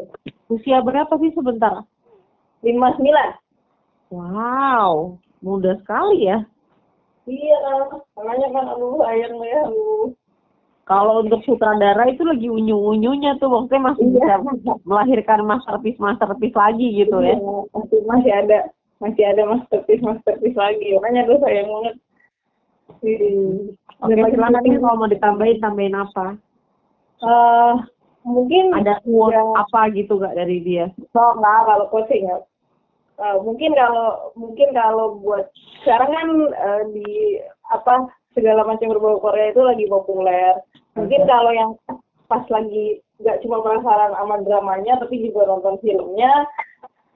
Usia 0.53 0.85
berapa 0.85 1.11
sih 1.17 1.33
sebentar? 1.33 1.81
lima 2.63 2.95
sembilan. 2.95 3.29
Wow, 4.07 5.19
muda 5.43 5.75
sekali 5.83 6.31
ya. 6.31 6.47
Iya 7.25 7.59
makanya 8.13 8.47
kan 8.51 8.65
aduh 8.73 8.99
sayang 8.99 9.35
ya 9.39 9.61
aduh 9.65 10.11
Kalau 10.83 11.23
untuk 11.23 11.39
sutradara 11.47 12.11
itu 12.11 12.27
lagi 12.27 12.51
unyu-unyunya 12.51 13.39
tuh, 13.39 13.47
maksudnya 13.47 13.95
masih 13.95 14.03
bisa 14.19 14.35
Iya. 14.35 14.75
melahirkan 14.83 15.47
masterpiece 15.47 15.95
masterpiece 15.95 16.59
lagi 16.59 16.91
gitu 16.91 17.23
ya. 17.23 17.39
Iya, 17.39 17.55
masih 17.71 17.99
masih 18.03 18.31
ada 18.35 18.57
masih 18.99 19.23
ada 19.23 19.43
masterpiece 19.47 20.03
masterpiece 20.03 20.59
lagi 20.59 20.91
makanya 20.99 21.23
aduh 21.23 21.39
sayang 21.39 21.69
banget 21.71 21.95
Hmm. 22.99 23.75
Oke, 23.99 24.15
lagi 24.15 24.35
silakan 24.35 24.63
nih 24.63 24.79
kalau 24.79 24.95
mau 24.95 25.07
ditambahin, 25.07 25.57
tambahin 25.59 25.95
apa? 25.95 26.25
eh, 27.23 27.73
mungkin 28.23 28.65
Ada 28.75 28.99
quote 29.03 29.31
ya, 29.31 29.43
apa 29.55 29.81
gitu 29.91 30.19
gak 30.19 30.35
dari 30.35 30.59
dia? 30.59 30.91
Oh, 31.11 31.31
enggak, 31.35 31.59
kalau 31.63 31.85
coaching 31.87 32.27
ya. 32.27 32.37
Eh, 33.13 33.37
mungkin 33.45 33.77
kalau 33.77 34.33
mungkin 34.33 34.73
kalau 34.73 35.21
buat 35.21 35.45
sekarang 35.85 36.09
kan 36.09 36.27
eh, 36.49 36.83
di 36.97 37.09
apa 37.69 38.09
segala 38.33 38.65
macam 38.65 38.89
berbau 38.89 39.21
Korea 39.21 39.53
itu 39.53 39.61
lagi 39.61 39.85
populer. 39.85 40.57
Mungkin 40.97 41.21
kalau 41.29 41.51
yang 41.53 41.71
pas 42.25 42.41
lagi 42.49 42.97
nggak 43.21 43.45
cuma 43.45 43.61
penasaran 43.61 44.17
sama 44.17 44.41
dramanya 44.41 44.97
tapi 44.97 45.21
juga 45.21 45.45
nonton 45.45 45.77
filmnya 45.85 46.49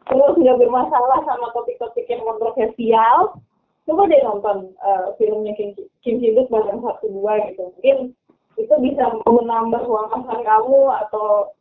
terus 0.07 0.39
nggak 0.39 0.59
bermasalah 0.61 1.19
sama 1.25 1.51
topik-topik 1.51 2.05
yang 2.07 2.23
kontroversial 2.23 3.41
coba 3.89 4.01
deh 4.07 4.21
nonton 4.23 4.71
eh, 4.77 5.07
filmnya 5.17 5.57
Kim, 5.57 5.73
Kim 6.05 6.21
Ji 6.21 6.37
Duk 6.37 6.47
bagian 6.53 6.79
satu 6.79 7.09
dua 7.09 7.49
gitu 7.49 7.73
mungkin 7.73 7.97
itu 8.55 8.73
bisa 8.79 9.03
menambah 9.25 9.83
wawasan 9.89 10.41
kamu 10.45 10.81
atau 11.07 11.51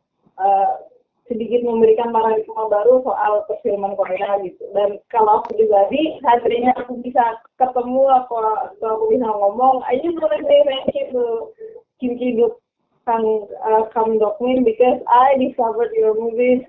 sedikit 1.27 1.61
memberikan 1.63 2.15
paradigma 2.15 2.71
baru 2.71 3.03
soal 3.03 3.43
perfilman 3.51 3.95
Korea 3.99 4.39
gitu. 4.43 4.63
Dan 4.71 4.99
kalau 5.11 5.43
aku 5.43 5.59
pribadi, 5.59 6.19
hadirnya 6.23 6.71
aku 6.79 6.99
bisa 7.03 7.39
ketemu 7.59 8.03
atau 8.23 8.39
aku 8.79 9.05
bisa 9.11 9.27
ngomong, 9.27 9.83
I 9.83 9.99
just 9.99 10.15
want 10.17 10.33
to 10.35 10.43
say 10.47 10.59
thank 10.63 10.91
you 10.95 11.05
to 11.11 11.23
Kim 11.99 12.15
Ki 12.15 12.39
Duk 12.39 12.63
Kang 13.03 13.47
uh, 13.63 13.91
Kam 13.91 14.19
Dok 14.19 14.39
Min 14.39 14.63
because 14.63 15.03
I 15.07 15.35
discovered 15.35 15.91
your 15.95 16.15
movies 16.15 16.63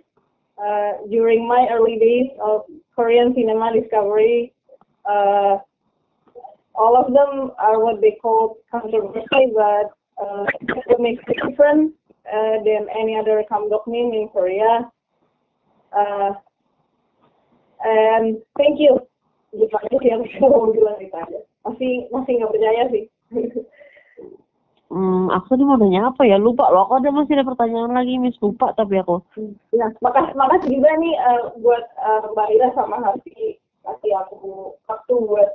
uh, 0.59 1.03
during 1.11 1.47
my 1.47 1.71
early 1.71 1.99
days 1.99 2.31
of 2.43 2.67
Korean 2.95 3.35
cinema 3.35 3.71
discovery. 3.71 4.53
Uh, 5.07 5.63
all 6.75 6.95
of 6.99 7.15
them 7.15 7.55
are 7.59 7.83
what 7.83 8.03
they 8.03 8.19
call 8.23 8.59
controversial, 8.71 9.51
but 9.55 9.95
uh, 10.19 10.47
what 10.87 11.01
makes 11.01 11.23
it 11.27 11.39
different 11.47 11.95
uh, 12.29 12.57
than 12.63 12.87
any 12.93 13.17
other 13.17 13.43
kamdokmin 13.51 14.15
in 14.15 14.29
Korea. 14.29 14.87
Uh, 15.93 16.33
and 17.85 18.39
thank 18.57 18.79
you. 18.79 19.01
Gitu 19.53 19.73
aja 19.73 19.97
sih 19.97 20.09
yang 20.13 20.23
bisa 20.23 20.45
mau 20.45 20.69
bilang 20.69 21.01
itu 21.01 21.17
aja. 21.17 21.41
Masih 21.65 22.07
masih 22.13 22.33
nggak 22.39 22.53
percaya 22.53 22.83
sih. 22.93 23.05
Hmm, 24.89 25.29
aku 25.29 25.53
tadi 25.53 25.65
mau 25.69 25.77
nanya 25.77 26.09
apa 26.09 26.25
ya? 26.25 26.41
Lupa 26.41 26.69
loh. 26.73 26.89
Aku 26.89 27.01
ada 27.01 27.13
masih 27.13 27.37
ada 27.37 27.45
pertanyaan 27.45 27.93
lagi, 27.93 28.17
Miss. 28.17 28.41
Lupa 28.41 28.73
tapi 28.73 28.97
aku. 29.01 29.21
ya, 29.73 29.93
makasih 30.01 30.33
makasih 30.33 30.69
juga 30.81 30.91
nih 30.97 31.15
uh, 31.21 31.43
buat 31.61 31.85
uh, 32.01 32.25
Mbak 32.33 32.49
Ira 32.57 32.69
sama 32.73 32.97
Harfi 33.01 33.61
kasih 33.89 34.13
aku 34.21 34.77
waktu 34.85 35.15
buat 35.17 35.51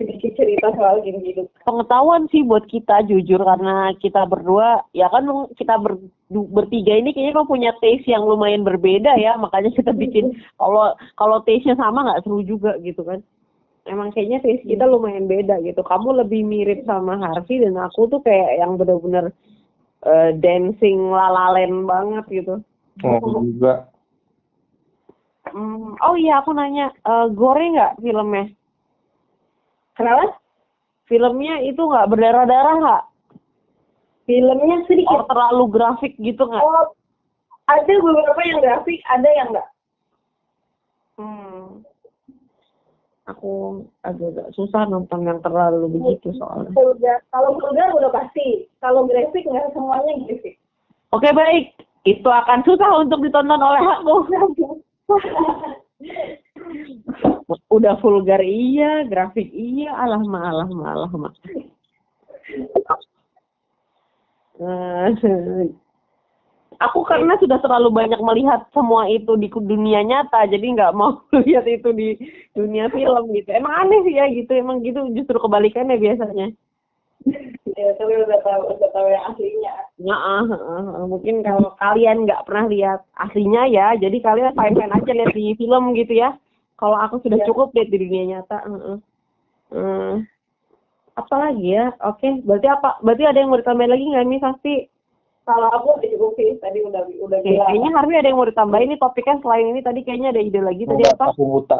sedikit 0.00 0.32
cerita 0.32 0.72
soal 0.72 1.04
game 1.04 1.20
hidup. 1.20 1.52
Pengetahuan 1.68 2.24
sih 2.32 2.40
buat 2.40 2.64
kita 2.64 3.04
jujur 3.04 3.36
karena 3.36 3.92
kita 4.00 4.24
berdua 4.24 4.80
ya 4.96 5.12
kan 5.12 5.28
kita 5.60 5.76
ber, 5.76 6.00
bertiga 6.32 6.96
ini 6.96 7.12
kayaknya 7.12 7.36
kan 7.36 7.46
punya 7.46 7.70
taste 7.84 8.08
yang 8.08 8.24
lumayan 8.24 8.64
berbeda 8.64 9.12
ya 9.20 9.36
makanya 9.36 9.68
kita 9.76 9.92
bikin 9.92 10.32
kalau 10.60 10.96
kalau 11.20 11.44
taste-nya 11.44 11.76
sama 11.76 12.08
nggak 12.08 12.24
seru 12.24 12.40
juga 12.40 12.80
gitu 12.80 13.04
kan. 13.04 13.20
Emang 13.84 14.08
kayaknya 14.16 14.40
taste 14.40 14.64
kita 14.64 14.88
lumayan 14.88 15.28
beda 15.28 15.60
gitu. 15.60 15.84
Kamu 15.84 16.24
lebih 16.24 16.40
mirip 16.48 16.88
sama 16.88 17.20
Harvey 17.20 17.60
dan 17.60 17.76
aku 17.76 18.08
tuh 18.08 18.24
kayak 18.24 18.56
yang 18.56 18.80
bener-bener 18.80 19.36
eh, 20.08 20.32
dancing 20.40 21.12
lalalen 21.12 21.84
banget 21.84 22.24
gitu. 22.32 22.64
Oh, 23.04 23.44
juga. 23.44 23.88
Hmm, 25.50 25.96
oh 25.98 26.14
iya 26.16 26.40
aku 26.40 26.56
nanya 26.56 26.88
eh, 27.04 27.26
gore 27.36 27.64
nggak 27.68 28.00
filmnya 28.00 28.48
Kenapa? 30.00 30.40
filmnya 31.10 31.58
itu 31.66 31.82
nggak 31.82 32.06
berdarah-darah 32.06 32.74
nggak 32.78 33.02
Filmnya 34.30 34.76
oh, 34.78 34.86
sedikit. 34.86 35.26
terlalu 35.26 35.64
grafik 35.74 36.14
gitu 36.22 36.46
nggak 36.46 36.62
Oh, 36.62 36.94
ada 37.66 37.94
beberapa 37.98 38.40
yang 38.46 38.62
grafik, 38.62 39.02
ada 39.10 39.28
yang 39.30 39.48
enggak. 39.50 39.68
Hmm. 41.18 41.82
Aku 43.26 43.82
agak-agak 44.06 44.54
susah 44.54 44.86
nonton 44.86 45.26
yang 45.26 45.42
terlalu 45.42 45.86
begitu 45.86 46.34
soalnya. 46.38 46.70
Vulgar. 46.74 47.22
Kalau 47.34 47.58
vulgar 47.58 47.90
udah 47.94 48.10
pasti. 48.10 48.70
Kalau 48.78 49.06
grafik 49.06 49.46
nggak 49.46 49.70
semuanya 49.74 50.14
grafik. 50.26 50.54
Oke 51.10 51.30
baik, 51.34 51.74
itu 52.06 52.30
akan 52.30 52.62
susah 52.62 53.02
untuk 53.02 53.18
ditonton 53.26 53.58
oleh 53.58 53.82
aku. 53.82 54.14
Udah 57.70 57.94
vulgar 58.02 58.42
iya, 58.42 59.06
grafik 59.06 59.46
iya, 59.54 59.94
alah 59.94 60.22
ma, 60.26 60.50
alah 60.50 60.68
ma, 60.74 60.86
alah 60.90 61.12
ma. 61.14 61.30
Eh, 64.60 65.08
aku 66.80 67.00
karena 67.06 67.38
sudah 67.38 67.62
terlalu 67.62 67.88
banyak 67.92 68.20
melihat 68.20 68.66
semua 68.74 69.06
itu 69.06 69.36
di 69.36 69.48
dunia 69.48 70.04
nyata 70.04 70.48
jadi 70.50 70.66
nggak 70.76 70.96
mau 70.96 71.22
lihat 71.46 71.64
itu 71.70 71.94
di 71.94 72.08
dunia 72.58 72.90
film 72.90 73.30
gitu. 73.36 73.48
Emang 73.54 73.86
aneh 73.86 74.02
sih 74.02 74.18
ya 74.18 74.26
gitu. 74.34 74.50
Emang 74.50 74.82
gitu 74.82 75.06
justru 75.14 75.38
kebalikannya 75.38 75.96
biasanya. 76.00 76.48
Ya 77.76 77.92
tapi 78.00 78.12
udah 78.16 78.40
tahu 78.40 78.62
udah 78.74 78.90
tahu 78.90 79.06
yang 79.12 79.24
aslinya. 79.28 79.74
Nah, 80.00 80.44
mungkin 81.04 81.44
kalau 81.44 81.76
kalian 81.76 82.24
nggak 82.24 82.48
pernah 82.48 82.66
lihat 82.66 83.00
aslinya 83.14 83.68
ya, 83.68 83.92
jadi 84.00 84.16
kalian 84.24 84.56
fine-fine 84.56 84.92
aja 84.96 85.12
lihat 85.12 85.32
di 85.36 85.54
film 85.60 85.92
gitu 85.92 86.16
ya. 86.16 86.32
Kalau 86.80 86.96
aku 86.96 87.20
sudah 87.20 87.36
Iya. 87.36 87.46
cukup 87.46 87.70
lihat 87.72 87.88
di 87.88 87.98
dunia 87.98 88.24
nyata. 88.26 88.56
heeh. 88.64 88.96
Hmm. 89.70 90.14
apa 91.12 91.34
lagi 91.36 91.68
ya? 91.70 91.92
Oke, 92.02 92.40
berarti 92.40 92.66
apa? 92.66 92.96
Berarti 92.98 93.22
ada 93.22 93.38
yang 93.38 93.52
mau 93.52 93.60
ditambahin 93.60 93.92
lagi 93.92 94.04
nggak 94.04 94.26
nih 94.26 94.40
pasti? 94.40 94.74
kalau 95.42 95.66
aku 95.68 95.98
udah 95.98 96.08
cukup 96.14 96.30
sih 96.36 96.54
tadi 96.58 96.78
udah 96.80 97.02
udah 97.18 97.38
bilang 97.42 97.66
kayaknya 97.66 97.90
Harvey 97.90 98.14
ada 98.14 98.28
yang 98.28 98.38
mau 98.38 98.46
ditambahin 98.46 98.86
nih 98.86 99.00
topiknya 99.00 99.36
selain 99.40 99.66
ini 99.66 99.80
tadi 99.82 100.00
kayaknya 100.00 100.28
ada 100.30 100.38
ide 100.38 100.60
lagi 100.62 100.84
tadi 100.84 101.02
Enggak, 101.02 101.16
apa? 101.16 101.24
aku 101.34 101.42
buta 101.42 101.78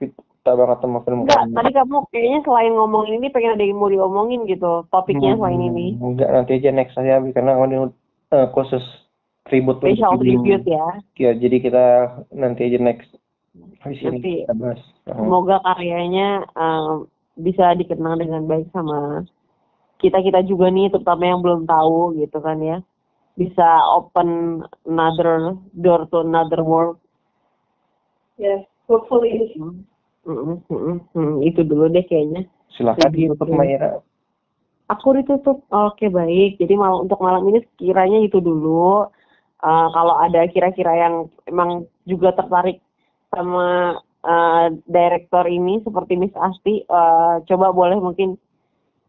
buta 0.00 0.50
banget 0.58 0.78
sama 0.80 0.98
film 1.00 1.18
Enggak, 1.22 1.42
tadi 1.46 1.70
kamu 1.70 1.96
kayaknya 2.10 2.40
selain 2.42 2.72
ngomongin 2.72 3.14
ini 3.22 3.28
pengen 3.30 3.54
ada 3.54 3.62
yang 3.62 3.78
mau 3.78 3.86
diomongin 3.86 4.40
gitu 4.44 4.72
topiknya 4.88 5.38
selain 5.38 5.60
Hmm, 5.60 5.68
ini. 5.70 5.86
enggak 5.94 6.28
nanti 6.34 6.50
aja 6.58 6.70
next 6.72 6.98
aja 6.98 7.14
karena 7.22 7.52
ini 7.60 7.76
eh, 8.32 8.46
khusus 8.50 8.82
tribute 9.46 9.78
Special 9.78 10.18
tribute 10.18 10.66
ya. 10.66 10.86
ya 11.14 11.30
jadi 11.36 11.56
kita 11.62 11.84
nanti 12.34 12.60
aja 12.66 12.78
next 12.80 13.10
Nanti. 13.52 14.48
Hmm. 14.48 14.76
Semoga 15.04 15.60
karyanya 15.60 16.48
um, 16.56 17.04
bisa 17.36 17.76
dikenang 17.76 18.20
dengan 18.20 18.48
baik 18.48 18.72
sama 18.72 19.26
kita 20.02 20.18
kita 20.18 20.42
juga 20.42 20.66
nih, 20.66 20.90
terutama 20.90 21.22
yang 21.22 21.40
belum 21.40 21.62
tahu 21.62 22.18
gitu 22.18 22.42
kan 22.42 22.58
ya, 22.58 22.82
bisa 23.38 23.68
open 23.94 24.60
another 24.82 25.54
door 25.78 26.10
to 26.10 26.26
another 26.26 26.60
world. 26.66 26.98
ya 28.40 28.64
hopefully 28.90 29.54
Hmm. 29.54 29.86
Mm, 30.22 30.38
mm, 30.38 30.58
mm, 30.70 30.98
mm. 31.18 31.36
Itu 31.42 31.66
dulu 31.66 31.90
deh 31.90 32.06
kayaknya. 32.06 32.46
silakan 32.78 33.10
ditutup 33.10 33.50
Maira 33.50 33.98
Aku 34.86 35.18
ditutup. 35.18 35.66
Oke 35.66 36.06
baik. 36.06 36.62
Jadi 36.62 36.78
mal 36.78 37.02
untuk 37.02 37.18
malam 37.18 37.42
ini 37.50 37.66
kiranya 37.74 38.22
itu 38.22 38.38
dulu. 38.38 39.10
Uh, 39.62 39.88
kalau 39.90 40.14
ada 40.22 40.46
kira-kira 40.46 40.94
yang 40.94 41.14
emang 41.50 41.90
juga 42.06 42.34
tertarik 42.38 42.78
sama 43.32 43.96
uh, 44.22 44.66
direktor 44.86 45.48
ini 45.48 45.80
seperti 45.82 46.20
Miss 46.20 46.36
Asti, 46.36 46.84
uh, 46.86 47.40
coba 47.48 47.72
boleh 47.72 47.98
mungkin 47.98 48.36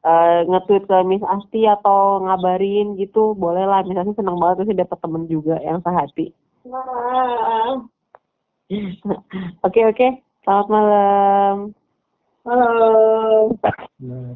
uh, 0.07 0.47
nge-tweet 0.47 0.87
ke 0.87 0.97
Miss 1.03 1.23
Asti 1.27 1.67
atau 1.67 2.23
ngabarin 2.23 2.95
gitu, 2.95 3.35
boleh 3.35 3.67
lah. 3.67 3.83
Miss 3.83 3.99
Asti 3.99 4.15
senang 4.15 4.39
banget 4.39 4.71
sih 4.71 4.79
dapat 4.79 4.97
temen 5.03 5.27
juga 5.27 5.59
yang 5.59 5.83
sehati. 5.83 6.31
Oke 9.67 9.81
oke. 9.85 10.07
Selamat 10.43 10.67
malam. 10.71 11.55
halo 12.43 13.55
Nah. 14.03 14.35